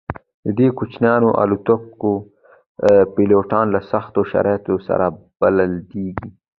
[0.45, 2.13] د دې کوچنیو الوتکو
[3.15, 5.05] پیلوټان له سختو شرایطو سره
[5.39, 6.29] بلدیږي